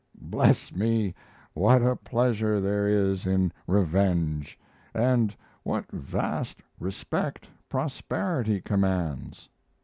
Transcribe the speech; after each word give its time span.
Bless 0.19 0.73
me! 0.75 1.13
what 1.53 1.83
a 1.83 1.95
pleasure 1.95 2.59
there 2.59 2.87
is 2.87 3.27
in 3.27 3.53
revenge! 3.67 4.57
and 4.95 5.35
what 5.61 5.91
vast 5.91 6.63
respect 6.79 7.45
Prosperity 7.69 8.61
commands! 8.61 9.47